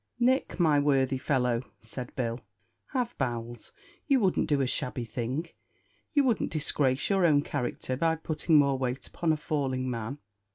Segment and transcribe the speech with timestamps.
[0.19, 2.39] "Nick, my worthy fellow," said Bill,
[2.87, 3.71] "have bowels;
[4.07, 5.49] you wouldn't do a shabby thing;
[6.11, 10.17] you wouldn't disgrace your own character by putting more weight upon a falling man.